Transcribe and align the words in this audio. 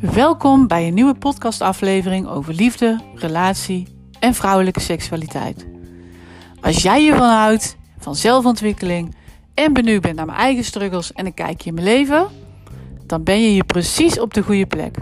Welkom 0.00 0.66
bij 0.66 0.86
een 0.86 0.94
nieuwe 0.94 1.14
podcastaflevering 1.14 2.28
over 2.28 2.54
liefde, 2.54 3.00
relatie 3.14 3.88
en 4.20 4.34
vrouwelijke 4.34 4.80
seksualiteit. 4.80 5.66
Als 6.60 6.82
jij 6.82 7.00
hiervan 7.00 7.28
houdt, 7.28 7.76
van 7.98 8.14
zelfontwikkeling 8.14 9.14
en 9.54 9.72
benieuwd 9.72 10.02
bent 10.02 10.16
naar 10.16 10.26
mijn 10.26 10.38
eigen 10.38 10.64
struggles 10.64 11.12
en 11.12 11.26
een 11.26 11.34
kijkje 11.34 11.68
in 11.68 11.74
mijn 11.74 11.86
leven, 11.86 12.26
dan 13.06 13.22
ben 13.22 13.42
je 13.42 13.48
hier 13.48 13.64
precies 13.64 14.20
op 14.20 14.34
de 14.34 14.42
goede 14.42 14.66
plek. 14.66 14.96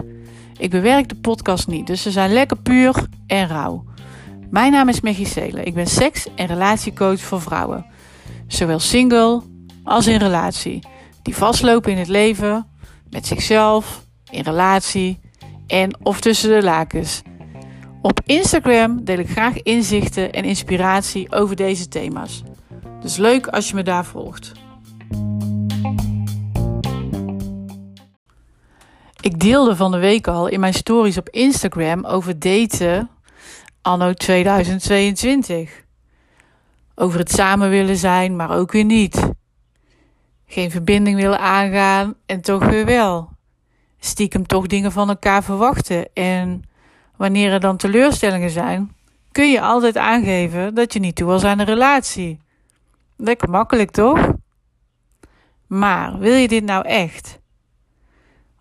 Ik 0.57 0.69
bewerk 0.69 1.09
de 1.09 1.15
podcast 1.15 1.67
niet, 1.67 1.87
dus 1.87 2.01
ze 2.01 2.11
zijn 2.11 2.33
lekker 2.33 2.57
puur 2.57 3.07
en 3.27 3.47
rauw. 3.47 3.83
Mijn 4.49 4.71
naam 4.71 4.89
is 4.89 5.01
Maggie 5.01 5.27
Seelen. 5.27 5.65
Ik 5.65 5.73
ben 5.73 5.87
seks- 5.87 6.27
en 6.35 6.47
relatiecoach 6.47 7.19
voor 7.19 7.41
vrouwen. 7.41 7.85
Zowel 8.47 8.79
single 8.79 9.41
als 9.83 10.07
in 10.07 10.17
relatie. 10.17 10.81
Die 11.27 11.35
vastlopen 11.35 11.91
in 11.91 11.97
het 11.97 12.07
leven, 12.07 12.67
met 13.09 13.27
zichzelf, 13.27 14.05
in 14.29 14.41
relatie 14.41 15.19
en 15.67 15.97
of 16.03 16.19
tussen 16.19 16.49
de 16.49 16.63
lakens. 16.63 17.21
Op 18.01 18.19
Instagram 18.25 19.03
deel 19.03 19.17
ik 19.17 19.29
graag 19.29 19.61
inzichten 19.61 20.31
en 20.31 20.43
inspiratie 20.43 21.31
over 21.31 21.55
deze 21.55 21.87
thema's. 21.87 22.43
Dus 23.01 23.17
leuk 23.17 23.47
als 23.47 23.69
je 23.69 23.75
me 23.75 23.83
daar 23.83 24.05
volgt. 24.05 24.51
Ik 29.19 29.39
deelde 29.39 29.75
van 29.75 29.91
de 29.91 29.99
week 29.99 30.27
al 30.27 30.47
in 30.47 30.59
mijn 30.59 30.73
stories 30.73 31.17
op 31.17 31.29
Instagram 31.29 32.05
over 32.05 32.39
daten 32.39 33.09
anno 33.81 34.13
2022. 34.13 35.83
Over 36.95 37.19
het 37.19 37.31
samen 37.31 37.69
willen 37.69 37.97
zijn, 37.97 38.35
maar 38.35 38.57
ook 38.57 38.71
weer 38.71 38.85
niet. 38.85 39.29
Geen 40.47 40.71
verbinding 40.71 41.15
willen 41.15 41.39
aangaan 41.39 42.13
en 42.25 42.41
toch 42.41 42.65
weer 42.65 42.85
wel. 42.85 43.29
Stiekem 43.99 44.47
toch 44.47 44.67
dingen 44.67 44.91
van 44.91 45.09
elkaar 45.09 45.43
verwachten. 45.43 46.13
En 46.13 46.63
wanneer 47.15 47.51
er 47.51 47.59
dan 47.59 47.77
teleurstellingen 47.77 48.49
zijn, 48.49 48.95
kun 49.31 49.51
je 49.51 49.61
altijd 49.61 49.97
aangeven 49.97 50.75
dat 50.75 50.93
je 50.93 50.99
niet 50.99 51.15
toe 51.15 51.27
wil 51.27 51.39
zijn 51.39 51.59
een 51.59 51.65
relatie. 51.65 52.39
Lekker 53.15 53.49
makkelijk 53.49 53.91
toch? 53.91 54.31
Maar 55.67 56.19
wil 56.19 56.33
je 56.33 56.47
dit 56.47 56.63
nou 56.63 56.85
echt? 56.85 57.39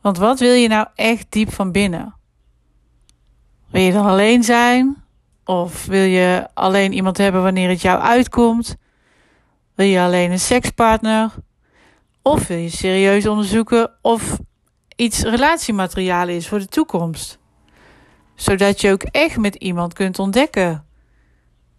Want 0.00 0.18
wat 0.18 0.38
wil 0.38 0.52
je 0.52 0.68
nou 0.68 0.86
echt 0.94 1.26
diep 1.28 1.52
van 1.52 1.72
binnen? 1.72 2.14
Wil 3.70 3.82
je 3.82 3.92
dan 3.92 4.06
alleen 4.06 4.44
zijn? 4.44 5.04
Of 5.44 5.86
wil 5.86 6.04
je 6.04 6.48
alleen 6.54 6.92
iemand 6.92 7.18
hebben 7.18 7.42
wanneer 7.42 7.68
het 7.68 7.80
jou 7.80 8.00
uitkomt? 8.00 8.76
Wil 9.74 9.86
je 9.86 10.00
alleen 10.00 10.30
een 10.30 10.38
sekspartner? 10.38 11.34
Of 12.26 12.46
wil 12.46 12.58
je 12.58 12.68
serieus 12.68 13.26
onderzoeken 13.26 13.90
of 14.02 14.38
iets 14.96 15.22
relatiemateriaal 15.22 16.28
is 16.28 16.48
voor 16.48 16.58
de 16.58 16.66
toekomst? 16.66 17.38
Zodat 18.34 18.80
je 18.80 18.90
ook 18.90 19.02
echt 19.02 19.36
met 19.36 19.54
iemand 19.54 19.92
kunt 19.92 20.18
ontdekken. 20.18 20.84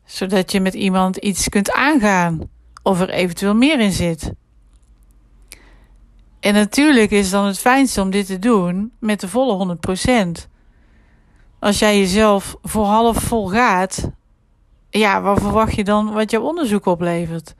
Zodat 0.05 0.51
je 0.51 0.59
met 0.59 0.73
iemand 0.73 1.17
iets 1.17 1.49
kunt 1.49 1.71
aangaan. 1.71 2.49
Of 2.83 2.99
er 2.99 3.09
eventueel 3.09 3.55
meer 3.55 3.79
in 3.79 3.91
zit. 3.91 4.31
En 6.39 6.53
natuurlijk 6.53 7.11
is 7.11 7.29
dan 7.29 7.45
het 7.45 7.59
fijnste 7.59 8.01
om 8.01 8.09
dit 8.09 8.25
te 8.25 8.39
doen 8.39 8.91
met 8.99 9.19
de 9.19 9.27
volle 9.27 9.77
100% 10.47 10.49
als 11.59 11.79
jij 11.79 11.99
jezelf 11.99 12.55
voor 12.61 12.85
half 12.85 13.17
vol 13.17 13.47
gaat, 13.47 14.11
ja, 14.89 15.21
wat 15.21 15.39
verwacht 15.41 15.75
je 15.75 15.83
dan 15.83 16.13
wat 16.13 16.31
jouw 16.31 16.41
onderzoek 16.41 16.85
oplevert? 16.85 17.55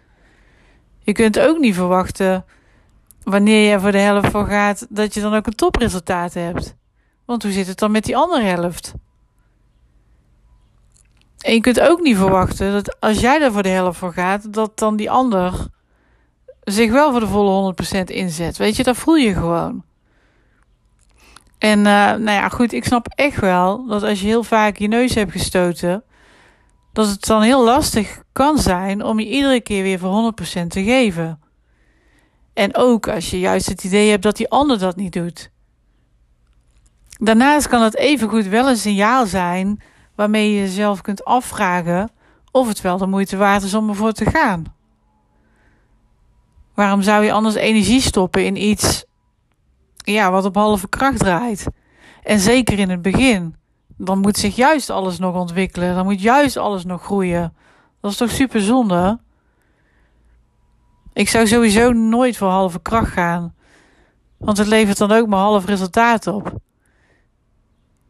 Je 0.99 1.11
kunt 1.11 1.39
ook 1.39 1.57
niet 1.57 1.75
verwachten, 1.75 2.45
wanneer 3.29 3.71
je 3.71 3.79
voor 3.79 3.91
de 3.91 3.97
helft 3.97 4.31
voor 4.31 4.45
gaat, 4.45 4.87
dat 4.89 5.13
je 5.13 5.21
dan 5.21 5.33
ook 5.33 5.47
een 5.47 5.55
topresultaat 5.55 6.33
hebt. 6.33 6.75
Want 7.25 7.43
hoe 7.43 7.51
zit 7.51 7.67
het 7.67 7.79
dan 7.79 7.91
met 7.91 8.03
die 8.03 8.17
andere 8.17 8.43
helft? 8.43 8.93
En 11.39 11.53
je 11.53 11.61
kunt 11.61 11.79
ook 11.79 12.01
niet 12.01 12.17
verwachten 12.17 12.71
dat 12.71 12.99
als 12.99 13.19
jij 13.19 13.41
er 13.41 13.51
voor 13.51 13.63
de 13.63 13.69
helft 13.69 13.97
voor 13.97 14.13
gaat, 14.13 14.53
dat 14.53 14.77
dan 14.77 14.95
die 14.95 15.11
ander 15.11 15.67
zich 16.63 16.91
wel 16.91 17.11
voor 17.11 17.19
de 17.19 17.27
volle 17.27 17.75
100% 17.99 18.03
inzet. 18.03 18.57
Weet 18.57 18.75
je, 18.75 18.83
dat 18.83 18.97
voel 18.97 19.15
je 19.15 19.33
gewoon. 19.33 19.83
En 21.57 21.77
uh, 21.79 21.85
nou 21.85 22.31
ja, 22.31 22.49
goed, 22.49 22.73
ik 22.73 22.85
snap 22.85 23.07
echt 23.07 23.39
wel 23.39 23.87
dat 23.87 24.03
als 24.03 24.21
je 24.21 24.27
heel 24.27 24.43
vaak 24.43 24.77
je 24.77 24.87
neus 24.87 25.15
hebt 25.15 25.31
gestoten, 25.31 26.03
dat 26.93 27.07
het 27.07 27.25
dan 27.25 27.41
heel 27.41 27.63
lastig 27.63 28.21
kan 28.31 28.57
zijn 28.57 29.03
om 29.03 29.19
je 29.19 29.27
iedere 29.27 29.61
keer 29.61 29.83
weer 29.83 29.99
voor 29.99 30.33
100% 30.63 30.67
te 30.67 30.83
geven. 30.83 31.39
En 32.57 32.75
ook 32.75 33.07
als 33.07 33.29
je 33.29 33.39
juist 33.39 33.67
het 33.67 33.83
idee 33.83 34.09
hebt 34.09 34.23
dat 34.23 34.37
die 34.37 34.49
ander 34.49 34.79
dat 34.79 34.95
niet 34.95 35.13
doet. 35.13 35.51
Daarnaast 37.19 37.67
kan 37.67 37.81
het 37.81 37.97
evengoed 37.97 38.47
wel 38.47 38.69
een 38.69 38.77
signaal 38.77 39.25
zijn 39.25 39.81
waarmee 40.15 40.53
je 40.53 40.59
jezelf 40.59 41.01
kunt 41.01 41.25
afvragen 41.25 42.11
of 42.51 42.67
het 42.67 42.81
wel 42.81 42.97
de 42.97 43.07
moeite 43.07 43.37
waard 43.37 43.63
is 43.63 43.73
om 43.73 43.89
ervoor 43.89 44.11
te 44.11 44.25
gaan. 44.25 44.63
Waarom 46.73 47.01
zou 47.01 47.23
je 47.23 47.31
anders 47.31 47.55
energie 47.55 48.01
stoppen 48.01 48.45
in 48.45 48.61
iets 48.61 49.05
ja, 49.95 50.31
wat 50.31 50.45
op 50.45 50.55
halve 50.55 50.89
kracht 50.89 51.19
draait. 51.19 51.67
En 52.23 52.39
zeker 52.39 52.79
in 52.79 52.89
het 52.89 53.01
begin. 53.01 53.55
Dan 53.97 54.19
moet 54.19 54.37
zich 54.37 54.55
juist 54.55 54.89
alles 54.89 55.19
nog 55.19 55.35
ontwikkelen. 55.35 55.95
Dan 55.95 56.05
moet 56.05 56.21
juist 56.21 56.57
alles 56.57 56.85
nog 56.85 57.03
groeien. 57.03 57.53
Dat 58.01 58.11
is 58.11 58.17
toch 58.17 58.31
super 58.31 58.61
zonde? 58.61 59.19
Ik 61.17 61.29
zou 61.29 61.47
sowieso 61.47 61.91
nooit 61.91 62.37
voor 62.37 62.49
halve 62.49 62.81
kracht 62.81 63.11
gaan. 63.11 63.55
Want 64.37 64.57
het 64.57 64.67
levert 64.67 64.97
dan 64.97 65.11
ook 65.11 65.27
maar 65.27 65.39
half 65.39 65.65
resultaat 65.65 66.27
op. 66.27 66.53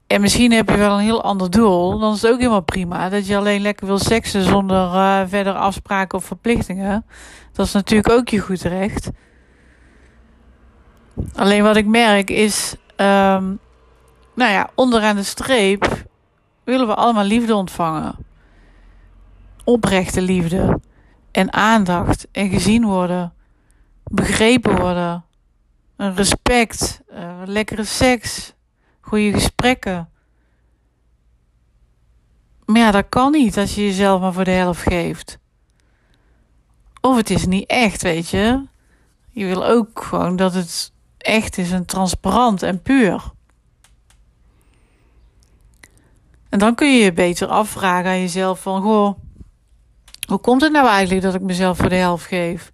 En 0.07 0.21
misschien 0.21 0.51
heb 0.51 0.69
je 0.69 0.77
wel 0.77 0.93
een 0.97 1.03
heel 1.03 1.23
ander 1.23 1.49
doel. 1.49 1.99
Dan 1.99 2.13
is 2.13 2.21
het 2.21 2.31
ook 2.31 2.37
helemaal 2.37 2.61
prima. 2.61 3.09
Dat 3.09 3.27
je 3.27 3.37
alleen 3.37 3.61
lekker 3.61 3.85
wil 3.85 3.99
seksen 3.99 4.43
zonder 4.43 4.93
uh, 4.93 5.21
verder 5.27 5.53
afspraken 5.53 6.17
of 6.17 6.25
verplichtingen. 6.25 7.05
Dat 7.53 7.65
is 7.65 7.71
natuurlijk 7.71 8.09
ook 8.09 8.29
je 8.29 8.39
goed 8.39 8.61
recht. 8.61 9.09
Alleen 11.35 11.63
wat 11.63 11.75
ik 11.75 11.85
merk 11.85 12.29
is, 12.29 12.75
um, 12.89 13.59
nou 14.33 14.51
ja, 14.51 14.69
onderaan 14.75 15.15
de 15.15 15.23
streep 15.23 16.05
willen 16.63 16.87
we 16.87 16.95
allemaal 16.95 17.25
liefde 17.25 17.55
ontvangen. 17.55 18.15
Oprechte 19.63 20.21
liefde. 20.21 20.79
En 21.37 21.53
aandacht. 21.53 22.27
En 22.31 22.49
gezien 22.49 22.85
worden. 22.85 23.33
Begrepen 24.03 24.79
worden. 24.79 25.25
Een 25.95 26.15
respect. 26.15 27.01
Uh, 27.11 27.41
lekkere 27.45 27.83
seks. 27.83 28.53
Goede 29.01 29.33
gesprekken. 29.33 30.09
Maar 32.65 32.81
ja, 32.81 32.91
dat 32.91 33.09
kan 33.09 33.31
niet 33.31 33.57
als 33.57 33.75
je 33.75 33.85
jezelf 33.85 34.21
maar 34.21 34.33
voor 34.33 34.43
de 34.43 34.51
helft 34.51 34.81
geeft. 34.81 35.39
Of 37.01 37.15
het 37.15 37.29
is 37.29 37.45
niet 37.45 37.69
echt, 37.69 38.01
weet 38.01 38.29
je. 38.29 38.65
Je 39.29 39.45
wil 39.45 39.65
ook 39.65 40.03
gewoon 40.03 40.35
dat 40.35 40.53
het 40.53 40.91
echt 41.17 41.57
is 41.57 41.71
en 41.71 41.85
transparant 41.85 42.63
en 42.63 42.81
puur. 42.81 43.31
En 46.49 46.59
dan 46.59 46.75
kun 46.75 46.93
je 46.93 47.03
je 47.03 47.13
beter 47.13 47.47
afvragen 47.47 48.09
aan 48.09 48.19
jezelf 48.19 48.61
van, 48.61 48.81
goh, 48.81 49.19
hoe 50.27 50.37
komt 50.37 50.61
het 50.61 50.71
nou 50.71 50.87
eigenlijk 50.87 51.21
dat 51.21 51.33
ik 51.33 51.41
mezelf 51.41 51.77
voor 51.77 51.89
de 51.89 51.95
helft 51.95 52.25
geef? 52.25 52.71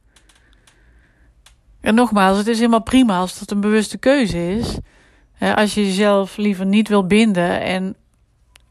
En 1.82 1.96
nogmaals, 1.96 2.38
het 2.38 2.48
is 2.48 2.58
helemaal 2.58 2.84
prima 2.84 3.18
als 3.18 3.40
dat 3.40 3.52
een 3.52 3.62
bewuste 3.62 3.98
keuze 3.98 4.58
is. 4.58 4.78
Als 5.56 5.74
je 5.74 5.86
jezelf 5.86 6.38
liever 6.38 6.66
niet 6.66 6.88
wil 6.88 7.08
binden 7.08 7.62
en 7.62 7.96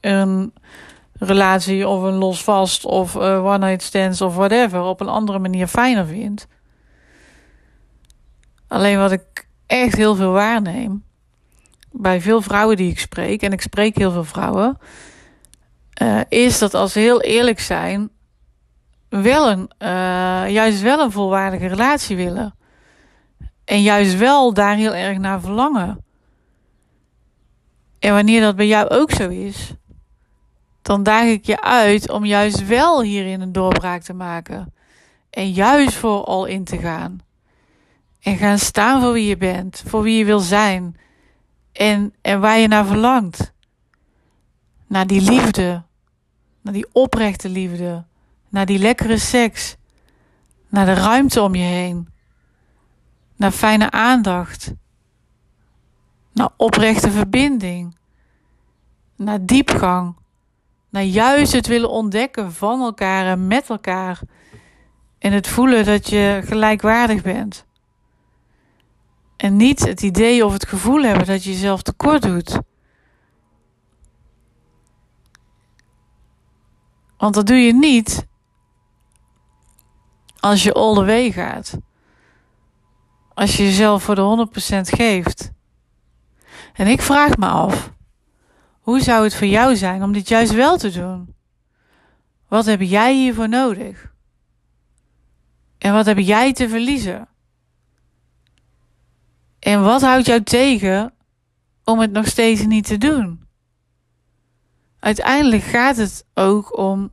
een 0.00 0.52
relatie 1.18 1.88
of 1.88 2.02
een 2.02 2.14
losvast 2.14 2.84
of 2.84 3.16
one 3.16 3.58
night 3.58 3.82
stands 3.82 4.20
of 4.20 4.34
whatever 4.34 4.80
op 4.80 5.00
een 5.00 5.08
andere 5.08 5.38
manier 5.38 5.66
fijner 5.66 6.06
vindt. 6.06 6.46
Alleen 8.68 8.98
wat 8.98 9.12
ik 9.12 9.46
echt 9.66 9.96
heel 9.96 10.14
veel 10.14 10.32
waarneem. 10.32 11.04
Bij 11.90 12.20
veel 12.20 12.42
vrouwen 12.42 12.76
die 12.76 12.90
ik 12.90 12.98
spreek, 12.98 13.42
en 13.42 13.52
ik 13.52 13.60
spreek 13.60 13.96
heel 13.96 14.10
veel 14.10 14.24
vrouwen, 14.24 14.78
uh, 16.02 16.20
is 16.28 16.58
dat 16.58 16.74
als 16.74 16.92
ze 16.92 16.98
heel 16.98 17.20
eerlijk 17.20 17.60
zijn, 17.60 18.10
wel 19.20 19.50
een, 19.50 19.70
uh, 19.78 20.50
juist 20.50 20.80
wel 20.80 21.00
een 21.00 21.12
volwaardige 21.12 21.66
relatie 21.66 22.16
willen. 22.16 22.54
En 23.64 23.82
juist 23.82 24.16
wel 24.16 24.54
daar 24.54 24.74
heel 24.74 24.94
erg 24.94 25.18
naar 25.18 25.40
verlangen. 25.40 26.04
En 27.98 28.14
wanneer 28.14 28.40
dat 28.40 28.56
bij 28.56 28.66
jou 28.66 28.88
ook 28.88 29.10
zo 29.10 29.28
is, 29.28 29.74
dan 30.82 31.02
daag 31.02 31.24
ik 31.24 31.46
je 31.46 31.60
uit 31.60 32.10
om 32.10 32.24
juist 32.24 32.66
wel 32.66 33.02
hierin 33.02 33.40
een 33.40 33.52
doorbraak 33.52 34.02
te 34.02 34.12
maken. 34.12 34.74
En 35.30 35.50
juist 35.50 35.94
voor 35.94 36.24
al 36.24 36.44
in 36.44 36.64
te 36.64 36.78
gaan. 36.78 37.20
En 38.20 38.36
gaan 38.36 38.58
staan 38.58 39.00
voor 39.00 39.12
wie 39.12 39.26
je 39.26 39.36
bent, 39.36 39.82
voor 39.86 40.02
wie 40.02 40.18
je 40.18 40.24
wil 40.24 40.40
zijn. 40.40 40.96
En, 41.72 42.14
en 42.20 42.40
waar 42.40 42.58
je 42.58 42.68
naar 42.68 42.86
verlangt. 42.86 43.52
Naar 44.86 45.06
die 45.06 45.20
liefde. 45.20 45.82
Naar 46.60 46.72
die 46.72 46.86
oprechte 46.92 47.48
liefde. 47.48 48.04
Naar 48.52 48.66
die 48.66 48.78
lekkere 48.78 49.18
seks. 49.18 49.76
Naar 50.68 50.86
de 50.86 50.94
ruimte 50.94 51.42
om 51.42 51.54
je 51.54 51.62
heen. 51.62 52.08
naar 53.36 53.50
fijne 53.50 53.90
aandacht, 53.90 54.72
naar 56.32 56.48
oprechte 56.56 57.10
verbinding, 57.10 57.96
naar 59.16 59.46
diepgang, 59.46 60.16
naar 60.90 61.02
juist 61.02 61.52
het 61.52 61.66
willen 61.66 61.90
ontdekken 61.90 62.52
van 62.52 62.80
elkaar 62.80 63.26
en 63.26 63.46
met 63.46 63.68
elkaar 63.68 64.20
en 65.18 65.32
het 65.32 65.48
voelen 65.48 65.84
dat 65.84 66.08
je 66.08 66.40
gelijkwaardig 66.44 67.22
bent. 67.22 67.64
En 69.36 69.56
niet 69.56 69.86
het 69.86 70.02
idee 70.02 70.44
of 70.46 70.52
het 70.52 70.68
gevoel 70.68 71.02
hebben 71.02 71.26
dat 71.26 71.44
je 71.44 71.50
jezelf 71.50 71.82
tekort 71.82 72.22
doet. 72.22 72.58
Want 77.16 77.34
dat 77.34 77.46
doe 77.46 77.56
je 77.56 77.74
niet 77.74 78.26
als 80.42 80.62
je 80.62 80.72
all 80.72 80.94
the 80.94 81.04
way 81.04 81.32
gaat. 81.32 81.78
Als 83.34 83.56
je 83.56 83.62
jezelf 83.62 84.02
voor 84.02 84.14
de 84.14 84.48
100% 84.76 84.80
geeft. 84.80 85.50
En 86.72 86.86
ik 86.86 87.02
vraag 87.02 87.36
me 87.36 87.46
af, 87.46 87.92
hoe 88.80 89.00
zou 89.00 89.24
het 89.24 89.34
voor 89.34 89.46
jou 89.46 89.76
zijn 89.76 90.02
om 90.02 90.12
dit 90.12 90.28
juist 90.28 90.52
wel 90.52 90.78
te 90.78 90.90
doen? 90.90 91.34
Wat 92.48 92.64
heb 92.64 92.80
jij 92.80 93.14
hiervoor 93.14 93.48
nodig? 93.48 94.12
En 95.78 95.92
wat 95.92 96.06
heb 96.06 96.18
jij 96.18 96.52
te 96.52 96.68
verliezen? 96.68 97.28
En 99.58 99.82
wat 99.82 100.02
houdt 100.02 100.26
jou 100.26 100.42
tegen 100.42 101.14
om 101.84 102.00
het 102.00 102.12
nog 102.12 102.26
steeds 102.26 102.66
niet 102.66 102.86
te 102.86 102.98
doen? 102.98 103.46
Uiteindelijk 104.98 105.62
gaat 105.62 105.96
het 105.96 106.24
ook 106.34 106.78
om 106.78 107.12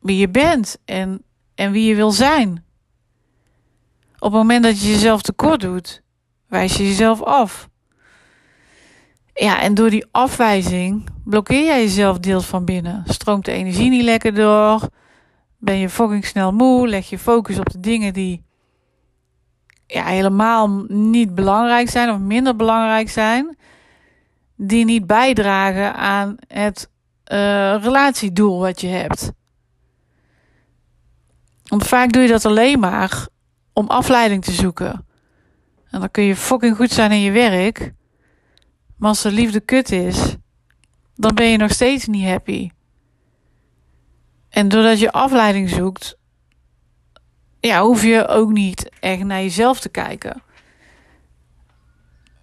wie 0.00 0.16
je 0.16 0.28
bent 0.28 0.78
en, 0.84 1.22
en 1.54 1.72
wie 1.72 1.88
je 1.88 1.94
wil 1.94 2.10
zijn. 2.10 2.65
Op 4.18 4.32
het 4.32 4.40
moment 4.40 4.62
dat 4.62 4.82
je 4.82 4.88
jezelf 4.88 5.22
tekort 5.22 5.60
doet, 5.60 6.02
wijs 6.48 6.76
je 6.76 6.86
jezelf 6.86 7.22
af. 7.22 7.68
Ja, 9.34 9.60
en 9.60 9.74
door 9.74 9.90
die 9.90 10.06
afwijzing 10.10 11.08
blokkeer 11.24 11.64
jij 11.64 11.82
jezelf 11.82 12.18
deels 12.18 12.44
van 12.44 12.64
binnen. 12.64 13.02
Stroomt 13.06 13.44
de 13.44 13.52
energie 13.52 13.90
niet 13.90 14.02
lekker 14.02 14.34
door. 14.34 14.88
Ben 15.58 15.76
je 15.76 15.88
fucking 15.88 16.24
snel 16.24 16.52
moe. 16.52 16.88
Leg 16.88 17.08
je 17.08 17.18
focus 17.18 17.58
op 17.58 17.70
de 17.70 17.80
dingen 17.80 18.12
die 18.12 18.44
ja, 19.86 20.04
helemaal 20.04 20.84
niet 20.88 21.34
belangrijk 21.34 21.90
zijn 21.90 22.10
of 22.10 22.18
minder 22.18 22.56
belangrijk 22.56 23.10
zijn. 23.10 23.56
Die 24.56 24.84
niet 24.84 25.06
bijdragen 25.06 25.94
aan 25.94 26.36
het 26.48 26.90
uh, 27.32 27.82
relatiedoel 27.82 28.58
wat 28.58 28.80
je 28.80 28.88
hebt. 28.88 29.32
Want 31.64 31.86
vaak 31.86 32.12
doe 32.12 32.22
je 32.22 32.28
dat 32.28 32.44
alleen 32.44 32.78
maar 32.78 33.28
om 33.78 33.86
afleiding 33.86 34.44
te 34.44 34.52
zoeken. 34.52 35.06
En 35.90 36.00
dan 36.00 36.10
kun 36.10 36.24
je 36.24 36.36
fucking 36.36 36.76
goed 36.76 36.90
zijn 36.90 37.12
in 37.12 37.20
je 37.20 37.30
werk. 37.30 37.92
Maar 38.96 39.08
als 39.08 39.22
de 39.22 39.30
liefde 39.30 39.60
kut 39.60 39.90
is, 39.90 40.36
dan 41.14 41.34
ben 41.34 41.46
je 41.46 41.56
nog 41.56 41.70
steeds 41.70 42.06
niet 42.06 42.26
happy. 42.26 42.70
En 44.48 44.68
doordat 44.68 44.98
je 44.98 45.12
afleiding 45.12 45.70
zoekt, 45.70 46.18
ja, 47.60 47.82
hoef 47.82 48.02
je 48.02 48.28
ook 48.28 48.50
niet 48.50 48.90
echt 49.00 49.24
naar 49.24 49.42
jezelf 49.42 49.80
te 49.80 49.88
kijken. 49.88 50.42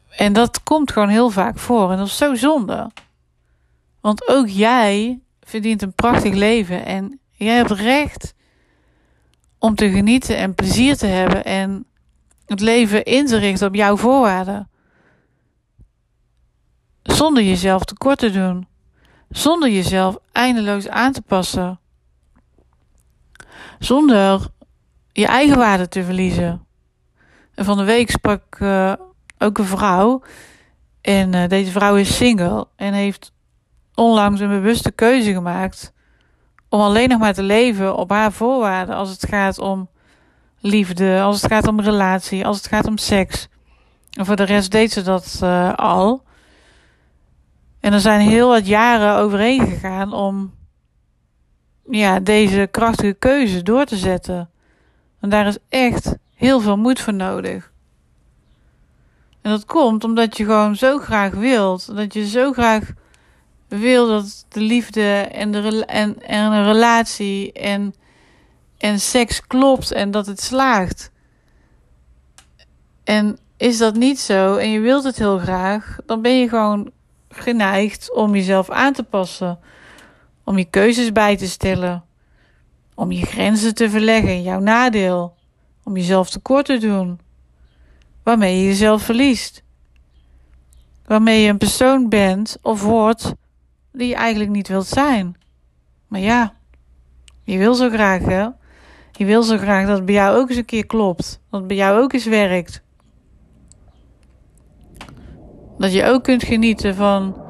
En 0.10 0.34
dat 0.34 0.64
komt 0.64 0.92
gewoon 0.92 1.10
heel 1.10 1.30
vaak 1.30 1.58
voor. 1.58 1.92
En 1.92 1.98
dat 1.98 2.08
is 2.08 2.18
zo 2.18 2.36
zonde. 2.36 2.92
Want 4.02 4.28
ook 4.28 4.48
jij 4.48 5.20
verdient 5.42 5.82
een 5.82 5.94
prachtig 5.94 6.34
leven. 6.34 6.86
En 6.86 7.20
jij 7.32 7.56
hebt 7.56 7.72
recht 7.72 8.34
om 9.63 9.75
te 9.75 9.89
genieten 9.89 10.38
en 10.38 10.56
plezier 10.56 10.98
te 10.98 11.06
hebben. 11.06 11.45
En 11.45 11.86
het 12.45 12.60
leven 12.60 13.04
in 13.04 13.25
te 13.25 13.38
richten 13.38 13.68
op 13.68 13.75
jouw 13.75 13.98
voorwaarden. 13.98 14.69
Zonder 17.04 17.44
jezelf 17.44 17.83
tekort 17.83 18.19
te 18.19 18.31
doen. 18.31 18.68
Zonder 19.30 19.69
jezelf 19.69 20.18
eindeloos 20.31 20.89
aan 20.89 21.12
te 21.12 21.21
passen. 21.21 21.80
Zonder 23.80 24.48
je 25.12 25.25
eigen 25.25 25.57
waarde 25.57 25.88
te 25.88 26.04
verliezen. 26.04 26.65
En 27.56 27.65
van 27.65 27.77
de 27.77 27.83
week 27.83 28.10
sprak 28.10 28.60
uh, 28.60 28.94
ook 29.38 29.57
een 29.57 29.65
vrouw. 29.65 30.21
En 31.01 31.33
uh, 31.33 31.48
deze 31.48 31.71
vrouw 31.71 31.95
is 31.95 32.15
single 32.15 32.68
en 32.75 32.94
heeft 32.94 33.31
onlangs 33.95 34.39
een 34.39 34.50
bewuste 34.50 34.92
keuze 34.92 35.33
gemaakt 35.33 35.94
om 36.74 36.81
alleen 36.81 37.10
nog 37.10 37.20
maar 37.20 37.34
te 37.34 37.44
leven 37.44 37.96
op 37.96 38.10
haar 38.10 38.31
voorwaarden 38.31 38.96
als 38.96 39.10
het 39.10 39.28
gaat 39.28 39.60
om 39.60 39.90
liefde, 40.60 41.22
als 41.22 41.42
het 41.42 41.52
gaat 41.52 41.68
om 41.68 41.81
relatie, 41.81 42.46
als 42.46 42.58
het 42.58 42.68
gaat 42.68 42.88
om 42.88 42.98
seks. 42.98 43.48
En 44.12 44.25
voor 44.25 44.36
de 44.36 44.44
rest 44.44 44.72
deed 44.72 44.92
ze 44.92 45.02
dat 45.02 45.40
uh, 45.44 45.74
al. 45.74 46.24
En 47.80 47.94
er 47.94 48.00
zijn 48.00 48.20
heel 48.20 48.48
wat 48.48 48.68
jaren 48.68 49.16
overheen 49.16 49.68
gegaan 49.68 50.14
om 50.14 50.54
ja, 51.90 52.20
deze 52.20 52.68
krachtige 52.72 53.14
keuze 53.14 53.64
door 53.64 53.86
te 53.86 53.98
zetten. 53.98 54.50
En 55.20 55.30
daar 55.30 55.48
is 55.48 55.58
echt 55.70 56.16
heel 56.36 56.60
veel 56.60 56.78
moed 56.78 57.00
voor 57.00 57.14
nodig. 57.14 57.72
En 59.42 59.52
dat 59.52 59.66
komt 59.66 60.04
omdat 60.04 60.38
je 60.38 60.46
gewoon 60.46 60.75
zo 60.75 61.00
graag 61.00 61.34
wilt. 61.34 61.96
Dat 61.96 62.14
je 62.14 62.28
zo 62.28 62.52
graag 62.52 62.92
wil 63.80 64.08
dat 64.08 64.46
de 64.50 64.60
liefde 64.60 65.18
en, 65.31 65.52
de, 65.52 65.86
en, 65.86 66.22
en 66.22 66.52
een 66.52 66.66
relatie 66.66 67.52
en, 67.52 67.96
en 68.78 69.00
seks 69.00 69.48
klopt 69.48 69.92
en 69.92 70.12
dat 70.12 70.25
het 70.25 70.42
slaagt. 70.42 71.12
En 73.04 73.38
is 73.58 73.78
dat 73.78 73.96
niet 73.96 74.20
zo 74.20 74.56
en 74.56 74.70
je 74.70 74.80
wilt 74.80 75.04
het 75.04 75.18
heel 75.18 75.38
graag, 75.38 75.98
dan 76.06 76.22
ben 76.22 76.40
je 76.40 76.50
gewoon 76.50 76.92
geneigd 77.30 78.14
om 78.14 78.36
jezelf 78.36 78.70
aan 78.70 78.94
te 78.94 79.04
passen. 79.04 79.60
Om 80.44 80.58
je 80.58 80.66
keuzes 80.66 81.12
bij 81.12 81.38
te 81.38 81.48
stellen. 81.48 82.04
Om 82.96 83.12
je 83.12 83.25
grenzen 83.25 83.75
te 83.75 83.90
verleggen 83.90 84.31
in 84.31 84.42
jouw 84.42 84.60
nadeel. 84.60 85.36
Om 85.84 85.98
jezelf 85.98 86.30
tekort 86.30 86.66
te 86.66 86.78
doen. 86.78 87.20
Waarmee 88.24 88.58
je 88.58 88.66
jezelf 88.66 89.04
verliest. 89.04 89.64
Waarmee 91.06 91.42
je 91.42 91.50
een 91.50 91.58
persoon 91.58 92.10
bent 92.10 92.58
of 92.62 92.81
wordt 92.81 93.34
die 93.94 94.07
je 94.07 94.16
eigenlijk 94.16 94.51
niet 94.51 94.68
wilt 94.68 94.88
zijn. 94.88 95.36
Maar 96.07 96.19
ja, 96.19 96.54
je 97.44 97.57
wil 97.57 97.74
zo 97.74 97.90
graag 97.90 98.25
hè. 98.25 98.48
Je 99.12 99.25
wil 99.25 99.44
zo 99.44 99.57
graag 99.57 99.88
dat 99.88 99.95
het 99.95 100.06
bij 100.06 100.16
jou 100.16 100.38
ook 100.38 100.50
eens 100.50 100.57
een 100.57 100.66
keer 100.66 100.86
klopt. 100.86 101.42
Dat 101.50 101.60
het 101.60 101.68
bij 101.68 101.78
jou 101.78 102.01
ook 102.01 102.13
eens 102.13 102.25
werkt. 102.25 102.84
Dat 105.77 105.94
je 105.94 106.06
ook 106.06 106.24
kunt 106.24 106.44
genieten 106.44 106.96
van 106.96 107.41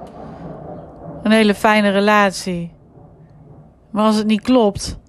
een 1.23 1.31
hele 1.31 1.55
fijne 1.55 1.89
relatie. 1.89 2.71
Maar 3.91 4.05
als 4.05 4.15
het 4.15 4.27
niet 4.27 4.41
klopt, 4.41 4.99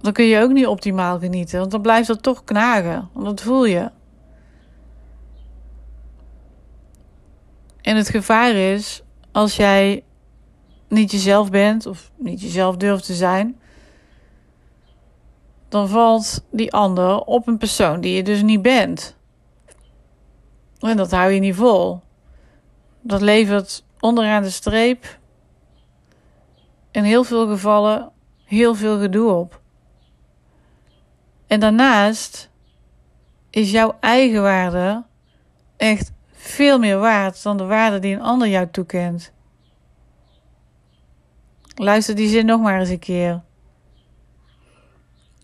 dan 0.00 0.12
kun 0.12 0.24
je 0.24 0.40
ook 0.42 0.52
niet 0.52 0.66
optimaal 0.66 1.18
genieten. 1.18 1.58
Want 1.58 1.70
dan 1.70 1.82
blijft 1.82 2.06
dat 2.06 2.22
toch 2.22 2.44
knagen. 2.44 3.08
Want 3.12 3.26
dat 3.26 3.40
voel 3.40 3.64
je. 3.64 3.90
En 7.82 7.96
het 7.96 8.08
gevaar 8.08 8.54
is 8.54 9.02
als 9.32 9.56
jij 9.56 10.04
niet 10.88 11.10
jezelf 11.10 11.50
bent 11.50 11.86
of 11.86 12.10
niet 12.16 12.40
jezelf 12.40 12.76
durft 12.76 13.04
te 13.04 13.14
zijn, 13.14 13.60
dan 15.68 15.88
valt 15.88 16.44
die 16.50 16.72
ander 16.72 17.18
op 17.20 17.46
een 17.46 17.58
persoon 17.58 18.00
die 18.00 18.14
je 18.14 18.22
dus 18.22 18.42
niet 18.42 18.62
bent. 18.62 19.16
En 20.80 20.96
dat 20.96 21.10
hou 21.10 21.30
je 21.30 21.40
niet 21.40 21.54
vol. 21.54 22.00
Dat 23.00 23.20
levert 23.20 23.84
onderaan 24.00 24.42
de 24.42 24.50
streep 24.50 25.18
in 26.90 27.04
heel 27.04 27.24
veel 27.24 27.46
gevallen 27.46 28.12
heel 28.44 28.74
veel 28.74 29.00
gedoe 29.00 29.32
op. 29.32 29.60
En 31.46 31.60
daarnaast 31.60 32.50
is 33.50 33.70
jouw 33.70 33.96
eigen 34.00 34.42
waarde 34.42 35.04
echt 35.76 36.12
veel 36.42 36.78
meer 36.78 36.98
waard 36.98 37.42
dan 37.42 37.56
de 37.56 37.64
waarde 37.64 37.98
die 37.98 38.14
een 38.14 38.22
ander 38.22 38.48
jou 38.48 38.68
toekent. 38.70 39.32
Luister 41.74 42.14
die 42.14 42.28
zin 42.28 42.46
nog 42.46 42.60
maar 42.60 42.80
eens 42.80 42.88
een 42.88 42.98
keer. 42.98 43.42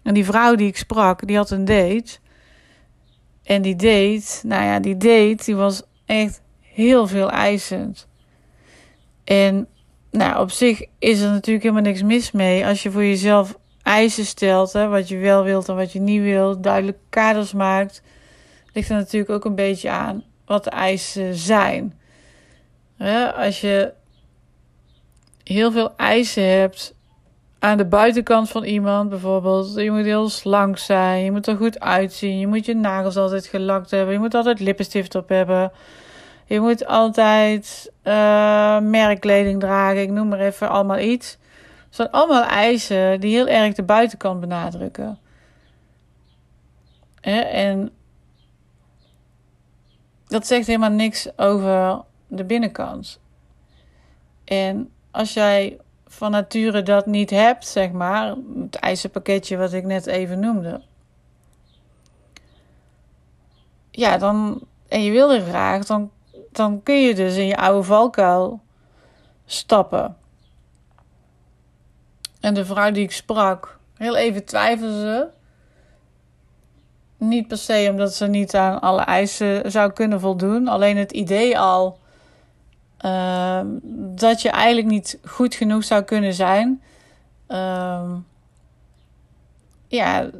En 0.02 0.14
die 0.14 0.25
vrouw 0.25 0.55
die 0.55 0.67
ik 0.67 0.76
sprak, 0.76 1.26
die 1.26 1.37
had 1.37 1.50
een 1.50 1.64
date. 1.64 2.19
En 3.43 3.62
die 3.62 3.76
date, 3.76 4.47
nou 4.47 4.64
ja, 4.64 4.81
die 4.81 4.97
date, 4.97 5.45
die 5.45 5.57
was 5.57 5.83
echt 6.07 6.43
heel 6.61 7.07
veel 7.07 7.31
eisend. 7.31 8.09
En 9.25 9.69
nou, 10.11 10.40
op 10.40 10.50
zich 10.50 10.85
is 10.99 11.21
er 11.21 11.31
natuurlijk 11.31 11.64
helemaal 11.64 11.90
niks 11.90 12.02
mis 12.02 12.33
mee 12.33 12.67
als 12.67 12.83
je 12.83 12.90
voor 12.90 13.05
jezelf 13.05 13.59
eisen 13.83 14.25
stelt, 14.25 14.73
hè, 14.73 14.88
wat 14.88 15.09
je 15.09 15.17
wel 15.17 15.45
wilt 15.45 15.69
en 15.69 15.76
wat 15.76 15.93
je 15.93 16.00
niet 16.00 16.23
wilt, 16.23 16.62
duidelijk 16.62 16.99
kaders 17.09 17.52
maakt. 17.52 18.02
Ligt 18.73 18.88
er 18.88 18.97
natuurlijk 18.97 19.31
ook 19.31 19.45
een 19.45 19.55
beetje 19.55 19.90
aan 19.90 20.25
wat 20.49 20.64
de 20.64 20.71
eisen 20.71 21.35
zijn. 21.35 22.00
Als 23.37 23.61
je 23.61 23.93
heel 25.45 25.73
veel 25.73 25.93
eisen 25.97 26.49
hebt 26.59 26.95
aan 27.59 27.76
de 27.76 27.87
buitenkant 27.87 28.49
van 28.50 28.64
iemand 28.64 29.11
bijvoorbeeld. 29.11 29.75
Je 29.75 29.90
moet 29.90 30.05
heel 30.05 30.28
slank 30.28 30.78
zijn, 30.78 31.25
je 31.25 31.31
moet 31.31 31.47
er 31.47 31.57
goed 31.57 31.81
uitzien, 31.81 32.38
je 32.38 32.47
moet 32.47 32.67
je 32.67 32.75
nagels 32.75 33.17
altijd 33.17 33.47
gelakt 33.47 33.90
hebben, 33.90 34.12
je 34.12 34.21
moet 34.21 34.35
altijd 34.35 34.61
lippenstift 34.61 35.14
op 35.14 35.28
hebben. 35.28 35.73
Je 36.47 36.61
moet 36.61 36.87
altijd 36.87 37.93
uh, 38.05 38.78
merkkleding 38.78 39.61
dragen, 39.61 40.02
ik 40.02 40.11
noem 40.11 40.28
maar 40.28 40.40
even 40.40 40.69
allemaal 40.69 40.99
iets. 40.99 41.38
Dat 41.87 41.97
zijn 41.97 42.11
allemaal 42.11 42.45
eisen 42.45 43.21
die 43.21 43.35
heel 43.35 43.49
erg 43.49 43.75
de 43.75 43.83
buitenkant 43.83 44.40
benadrukken. 44.40 45.19
En 47.21 47.90
dat 50.28 50.47
zegt 50.47 50.66
helemaal 50.66 50.90
niks 50.90 51.38
over 51.38 52.02
de 52.26 52.44
binnenkant. 52.44 53.20
En 54.44 54.90
als 55.11 55.35
jij 55.35 55.78
van 56.06 56.30
nature 56.30 56.82
dat 56.82 57.06
niet 57.06 57.30
hebt, 57.30 57.66
zeg 57.66 57.90
maar, 57.90 58.35
het 58.61 58.75
eisenpakketje 58.75 59.56
wat 59.56 59.73
ik 59.73 59.85
net 59.85 60.06
even 60.06 60.40
noemde. 60.40 60.80
Ja, 63.90 64.18
dan, 64.18 64.61
en 64.88 65.02
je 65.02 65.11
wil 65.11 65.32
er 65.32 65.40
graag, 65.40 65.85
dan, 65.85 66.11
dan 66.52 66.82
kun 66.82 67.02
je 67.02 67.14
dus 67.14 67.37
in 67.37 67.47
je 67.47 67.56
oude 67.56 67.82
valkuil 67.82 68.61
stappen. 69.47 70.16
En 72.40 72.54
de 72.54 72.64
vrouw 72.64 72.90
die 72.90 73.02
ik 73.02 73.12
sprak, 73.12 73.78
heel 73.97 74.16
even 74.16 74.44
twijfelde 74.44 75.00
ze. 75.00 75.38
Niet 77.18 77.48
per 77.48 77.58
se 77.58 77.88
omdat 77.90 78.14
ze 78.14 78.26
niet 78.26 78.54
aan 78.54 78.80
alle 78.80 79.02
eisen 79.02 79.70
zou 79.70 79.92
kunnen 79.92 80.20
voldoen. 80.20 80.68
Alleen 80.68 80.96
het 80.96 81.12
idee 81.12 81.58
al 81.58 81.98
uh, 83.04 83.60
dat 83.92 84.42
je 84.42 84.50
eigenlijk 84.50 84.87
niet 84.87 85.18
goed 85.25 85.54
genoeg 85.54 85.84
zou 85.84 86.02
kunnen 86.02 86.34
zijn. 86.34 86.82
Uh, 87.48 88.10
ja. 89.88 90.30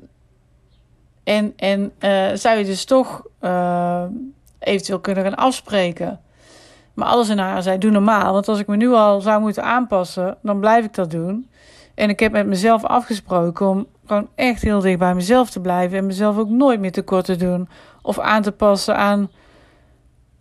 En, 1.25 1.53
en 1.57 1.93
uh, 2.01 2.29
zou 2.35 2.59
je 2.59 2.65
dus 2.65 2.85
toch 2.85 3.23
uh, 3.41 4.05
eventueel 4.59 5.01
kunnen 5.01 5.25
gaan 5.25 5.35
afspreken. 5.35 6.21
Maar 6.95 7.09
alles 7.09 7.29
in 7.29 7.39
haar 7.39 7.63
zei: 7.63 7.79
doe 7.79 7.91
normaal. 7.91 8.33
Want 8.33 8.49
als 8.49 8.59
ik 8.59 8.67
me 8.67 8.77
nu 8.77 8.93
al 8.93 9.21
zou 9.21 9.41
moeten 9.41 9.65
aanpassen, 9.65 10.37
dan 10.43 10.61
blijf 10.61 10.85
ik 10.85 10.95
dat 10.95 11.11
doen. 11.11 11.51
En 11.95 12.09
ik 12.09 12.21
heb 12.21 12.33
met 12.33 12.47
mezelf 12.47 12.85
afgesproken 12.85 13.69
om 13.69 13.87
gewoon 14.09 14.29
echt 14.35 14.63
heel 14.63 14.81
dicht 14.81 14.99
bij 14.99 15.15
mezelf 15.15 15.51
te 15.51 15.61
blijven. 15.61 15.99
En 15.99 16.07
mezelf 16.07 16.39
ook 16.39 16.49
nooit 16.49 16.81
meer 16.81 16.93
tekort 16.93 17.25
te 17.25 17.37
doen. 17.37 17.69
Of 18.03 18.19
aan 18.19 18.43
te 18.43 18.53
passen 18.53 18.97
aan, 18.97 19.31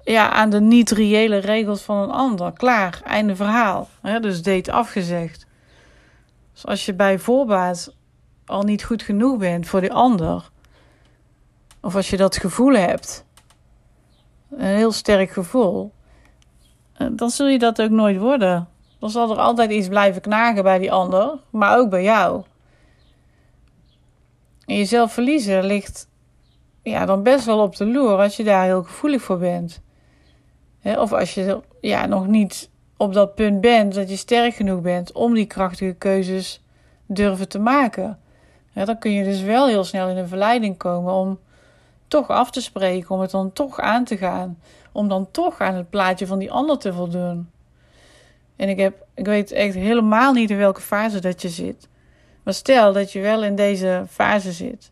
ja, 0.04 0.30
aan 0.32 0.50
de 0.50 0.62
niet-reële 0.62 1.38
regels 1.38 1.82
van 1.82 1.98
een 1.98 2.12
ander. 2.12 2.54
Klaar, 2.54 3.02
einde 3.04 3.36
verhaal. 3.36 3.88
dus 4.22 4.42
date 4.42 4.72
afgezegd. 4.72 5.46
Dus 6.54 6.66
als 6.66 6.86
je 6.86 6.94
bij 6.94 7.20
voorbaat 7.20 7.96
al 8.46 8.64
niet 8.64 8.84
goed 8.84 9.02
genoeg 9.02 9.38
bent 9.38 9.68
voor 9.68 9.82
die 9.82 9.94
ander. 9.94 10.50
Of 11.82 11.96
als 11.96 12.10
je 12.10 12.18
dat 12.18 12.38
gevoel 12.38 12.74
hebt. 12.74 13.26
Een 14.50 14.66
heel 14.66 14.92
sterk 14.92 15.32
gevoel. 15.32 15.92
Eh, 16.94 17.08
dan 17.12 17.30
zul 17.30 17.48
je 17.48 17.60
dat 17.60 17.82
ook 17.82 17.90
nooit 17.90 18.18
worden. 18.18 18.68
Dan 19.00 19.10
zal 19.10 19.32
er 19.32 19.38
altijd 19.38 19.72
iets 19.72 19.88
blijven 19.88 20.22
knagen 20.22 20.64
bij 20.64 20.80
die 20.80 20.92
ander, 20.92 21.40
maar 21.50 21.78
ook 21.78 21.90
bij 21.90 22.04
jou. 22.04 22.44
En 24.68 24.78
jezelf 24.78 25.14
verliezen 25.14 25.64
ligt 25.64 26.08
ja, 26.84 27.06
dan 27.06 27.24
best 27.24 27.46
wel 27.46 27.60
op 27.60 27.76
de 27.76 27.86
loer 27.86 28.18
als 28.18 28.38
je 28.38 28.44
daar 28.44 28.64
heel 28.64 28.84
gevoelig 28.84 29.22
voor 29.22 29.38
bent. 29.38 29.82
of 30.84 31.14
als 31.14 31.34
je 31.34 31.60
ja, 31.82 32.06
nog 32.06 32.28
niet 32.28 32.70
op 32.98 33.14
dat 33.14 33.36
punt 33.36 33.62
bent 33.62 33.94
dat 33.94 34.10
je 34.10 34.16
sterk 34.16 34.54
genoeg 34.54 34.82
bent 34.82 35.12
om 35.12 35.34
die 35.34 35.46
krachtige 35.46 35.94
keuzes 35.94 36.64
durven 37.06 37.50
te 37.50 37.60
maken. 37.60 38.20
dan 38.74 39.00
kun 39.00 39.12
je 39.12 39.24
dus 39.24 39.42
wel 39.42 39.68
heel 39.68 39.84
snel 39.84 40.10
in 40.10 40.18
een 40.18 40.28
verleiding 40.28 40.78
komen 40.78 41.14
om 41.14 41.40
toch 42.08 42.30
af 42.30 42.52
te 42.52 42.62
spreken, 42.62 43.10
om 43.10 43.20
het 43.20 43.32
dan 43.32 43.54
toch 43.54 43.80
aan 43.80 44.04
te 44.04 44.18
gaan, 44.18 44.60
om 44.92 45.08
dan 45.08 45.32
toch 45.32 45.60
aan 45.60 45.76
het 45.76 45.90
plaatje 45.90 46.28
van 46.28 46.40
die 46.40 46.52
ander 46.52 46.78
te 46.78 46.94
voldoen. 46.94 47.50
En 48.56 48.70
ik, 48.70 48.78
heb, 48.80 49.06
ik 49.14 49.26
weet 49.26 49.52
echt 49.52 49.76
helemaal 49.76 50.34
niet 50.34 50.50
in 50.50 50.58
welke 50.58 50.82
fase 50.82 51.20
dat 51.20 51.42
je 51.42 51.50
zit. 51.50 51.88
Maar 52.48 52.56
stel 52.56 52.94
dat 52.94 53.12
je 53.12 53.20
wel 53.20 53.44
in 53.44 53.56
deze 53.56 54.06
fase 54.10 54.52
zit. 54.52 54.92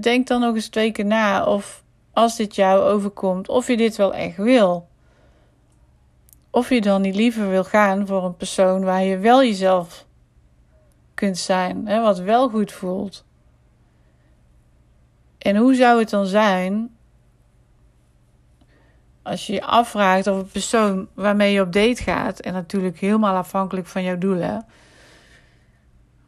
Denk 0.00 0.26
dan 0.26 0.40
nog 0.40 0.54
eens 0.54 0.68
twee 0.68 0.92
keer 0.92 1.04
na 1.04 1.44
of 1.44 1.82
als 2.12 2.36
dit 2.36 2.54
jou 2.54 2.80
overkomt, 2.80 3.48
of 3.48 3.66
je 3.66 3.76
dit 3.76 3.96
wel 3.96 4.14
echt 4.14 4.36
wil. 4.36 4.88
Of 6.50 6.68
je 6.68 6.80
dan 6.80 7.00
niet 7.00 7.14
liever 7.14 7.48
wil 7.48 7.64
gaan 7.64 8.06
voor 8.06 8.24
een 8.24 8.36
persoon 8.36 8.84
waar 8.84 9.02
je 9.02 9.18
wel 9.18 9.42
jezelf 9.42 10.06
kunt 11.14 11.38
zijn, 11.38 11.86
hè, 11.86 12.00
wat 12.00 12.18
wel 12.18 12.48
goed 12.48 12.72
voelt. 12.72 13.24
En 15.38 15.56
hoe 15.56 15.74
zou 15.74 15.98
het 15.98 16.10
dan 16.10 16.26
zijn 16.26 16.96
als 19.22 19.46
je 19.46 19.52
je 19.52 19.64
afvraagt 19.64 20.26
of 20.26 20.36
een 20.36 20.50
persoon 20.50 21.08
waarmee 21.14 21.52
je 21.52 21.60
op 21.60 21.72
date 21.72 22.02
gaat, 22.02 22.40
en 22.40 22.52
natuurlijk 22.52 22.98
helemaal 22.98 23.36
afhankelijk 23.36 23.86
van 23.86 24.02
jouw 24.02 24.18
doelen. 24.18 24.66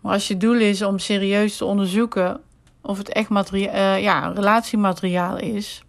Maar 0.01 0.13
als 0.13 0.29
je 0.29 0.37
doel 0.37 0.55
is 0.55 0.83
om 0.83 0.99
serieus 0.99 1.57
te 1.57 1.65
onderzoeken 1.65 2.41
of 2.81 2.99
het 2.99 3.09
echt 3.09 3.31
uh, 3.53 4.03
ja, 4.03 4.29
relatiemateriaal 4.29 5.39
is 5.39 5.85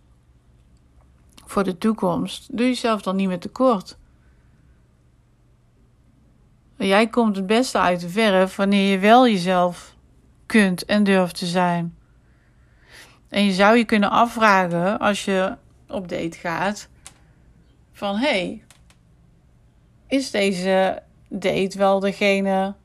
voor 1.45 1.63
de 1.63 1.77
toekomst, 1.77 2.57
doe 2.57 2.65
jezelf 2.65 3.01
dan 3.01 3.15
niet 3.15 3.27
meer 3.27 3.39
tekort. 3.39 3.97
Jij 6.77 7.07
komt 7.07 7.35
het 7.35 7.45
beste 7.45 7.79
uit 7.79 7.99
de 7.99 8.09
verf 8.09 8.55
wanneer 8.55 8.91
je 8.91 8.99
wel 8.99 9.27
jezelf 9.27 9.95
kunt 10.45 10.85
en 10.85 11.03
durft 11.03 11.37
te 11.37 11.45
zijn. 11.45 11.95
En 13.29 13.45
je 13.45 13.51
zou 13.51 13.77
je 13.77 13.85
kunnen 13.85 14.09
afvragen 14.09 14.99
als 14.99 15.25
je 15.25 15.55
op 15.87 16.09
date 16.09 16.37
gaat: 16.37 16.89
van 17.91 18.15
hey, 18.17 18.63
is 20.07 20.31
deze 20.31 21.03
date 21.27 21.77
wel 21.77 21.99
degene 21.99 22.75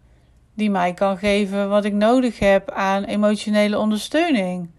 die 0.57 0.71
mij 0.71 0.95
kan 0.95 1.19
geven 1.19 1.69
wat 1.69 1.85
ik 1.85 1.93
nodig 1.93 2.39
heb 2.39 2.71
aan 2.71 3.05
emotionele 3.05 3.79
ondersteuning? 3.79 4.71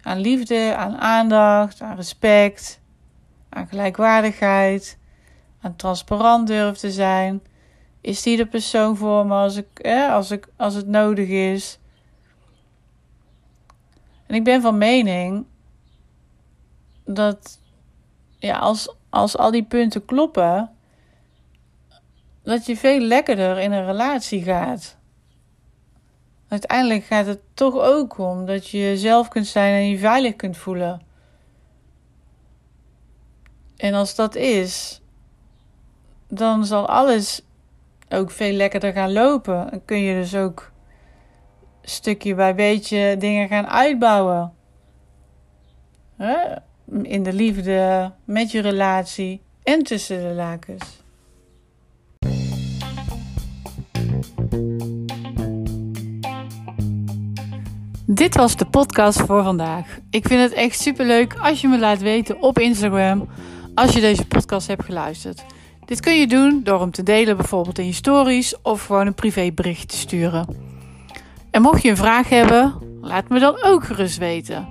Aan 0.00 0.18
liefde, 0.18 0.74
aan 0.76 0.96
aandacht, 0.96 1.80
aan 1.80 1.96
respect, 1.96 2.80
aan 3.48 3.68
gelijkwaardigheid, 3.68 4.98
aan 5.60 5.76
transparant 5.76 6.46
durven 6.46 6.78
te 6.78 6.90
zijn. 6.90 7.42
Is 8.00 8.22
die 8.22 8.36
de 8.36 8.46
persoon 8.46 8.96
voor 8.96 9.26
me 9.26 9.34
als, 9.34 9.56
ik, 9.56 9.86
als, 10.10 10.30
ik, 10.30 10.48
als 10.56 10.74
het 10.74 10.86
nodig 10.86 11.28
is? 11.28 11.78
En 14.26 14.34
ik 14.34 14.44
ben 14.44 14.62
van 14.62 14.78
mening 14.78 15.46
dat 17.04 17.60
ja, 18.38 18.58
als, 18.58 18.94
als 19.10 19.36
al 19.36 19.50
die 19.50 19.64
punten 19.64 20.04
kloppen, 20.04 20.70
dat 22.42 22.66
je 22.66 22.76
veel 22.76 23.00
lekkerder 23.00 23.58
in 23.58 23.72
een 23.72 23.86
relatie 23.86 24.42
gaat. 24.42 25.00
Uiteindelijk 26.52 27.04
gaat 27.04 27.26
het 27.26 27.40
toch 27.54 27.78
ook 27.78 28.18
om 28.18 28.46
dat 28.46 28.68
je 28.68 28.78
jezelf 28.78 29.28
kunt 29.28 29.46
zijn 29.46 29.74
en 29.74 29.88
je 29.88 29.98
veilig 29.98 30.36
kunt 30.36 30.56
voelen. 30.56 31.02
En 33.76 33.94
als 33.94 34.14
dat 34.14 34.34
is, 34.34 35.00
dan 36.28 36.64
zal 36.64 36.88
alles 36.88 37.42
ook 38.08 38.30
veel 38.30 38.52
lekkerder 38.52 38.92
gaan 38.92 39.12
lopen. 39.12 39.72
En 39.72 39.84
kun 39.84 39.98
je 39.98 40.14
dus 40.14 40.34
ook 40.34 40.72
stukje 41.82 42.34
bij 42.34 42.54
beetje 42.54 43.16
dingen 43.18 43.48
gaan 43.48 43.66
uitbouwen 43.66 44.52
in 47.02 47.22
de 47.22 47.32
liefde, 47.32 48.12
met 48.24 48.50
je 48.50 48.60
relatie 48.60 49.42
en 49.62 49.82
tussen 49.82 50.28
de 50.28 50.34
lakens. 50.34 51.01
Dit 58.14 58.36
was 58.36 58.56
de 58.56 58.64
podcast 58.64 59.20
voor 59.20 59.42
vandaag. 59.42 59.98
Ik 60.10 60.26
vind 60.26 60.42
het 60.42 60.52
echt 60.52 60.80
superleuk 60.80 61.34
als 61.40 61.60
je 61.60 61.68
me 61.68 61.78
laat 61.78 62.00
weten 62.00 62.42
op 62.42 62.58
Instagram 62.58 63.28
als 63.74 63.92
je 63.92 64.00
deze 64.00 64.26
podcast 64.26 64.66
hebt 64.66 64.84
geluisterd. 64.84 65.44
Dit 65.84 66.00
kun 66.00 66.14
je 66.14 66.26
doen 66.26 66.60
door 66.64 66.80
hem 66.80 66.90
te 66.90 67.02
delen 67.02 67.36
bijvoorbeeld 67.36 67.78
in 67.78 67.86
je 67.86 67.92
stories 67.92 68.60
of 68.62 68.84
gewoon 68.84 69.06
een 69.06 69.14
privébericht 69.14 69.88
te 69.88 69.96
sturen. 69.96 70.46
En 71.50 71.62
mocht 71.62 71.82
je 71.82 71.90
een 71.90 71.96
vraag 71.96 72.28
hebben, 72.28 72.74
laat 73.00 73.28
me 73.28 73.38
dan 73.38 73.62
ook 73.62 73.84
gerust 73.84 74.18
weten. 74.18 74.68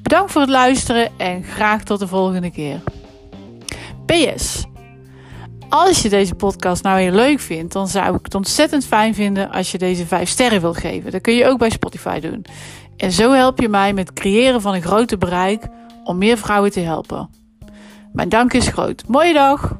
Bedankt 0.01 0.31
voor 0.31 0.41
het 0.41 0.49
luisteren 0.49 1.09
en 1.17 1.43
graag 1.43 1.83
tot 1.83 1.99
de 1.99 2.07
volgende 2.07 2.51
keer. 2.51 2.81
PS. 4.05 4.65
Als 5.69 6.01
je 6.01 6.09
deze 6.09 6.35
podcast 6.35 6.83
nou 6.83 6.99
heel 6.99 7.11
leuk 7.11 7.39
vindt, 7.39 7.73
dan 7.73 7.87
zou 7.87 8.15
ik 8.15 8.23
het 8.23 8.35
ontzettend 8.35 8.85
fijn 8.85 9.13
vinden 9.13 9.51
als 9.51 9.71
je 9.71 9.77
deze 9.77 10.05
5 10.05 10.29
sterren 10.29 10.61
wil 10.61 10.73
geven. 10.73 11.11
Dat 11.11 11.21
kun 11.21 11.33
je 11.33 11.47
ook 11.47 11.57
bij 11.57 11.69
Spotify 11.69 12.19
doen. 12.19 12.45
En 12.97 13.11
zo 13.11 13.31
help 13.31 13.59
je 13.59 13.69
mij 13.69 13.93
met 13.93 14.09
het 14.09 14.19
creëren 14.19 14.61
van 14.61 14.73
een 14.73 14.81
groter 14.81 15.17
bereik 15.17 15.67
om 16.03 16.17
meer 16.17 16.37
vrouwen 16.37 16.71
te 16.71 16.79
helpen. 16.79 17.40
Mijn 18.13 18.29
dank 18.29 18.53
is 18.53 18.67
groot. 18.67 19.03
Mooie 19.07 19.33
dag! 19.33 19.79